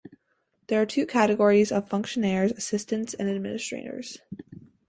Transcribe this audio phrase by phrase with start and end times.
[0.65, 4.17] There are two categories of fonctionnaires Assistants and Administrators.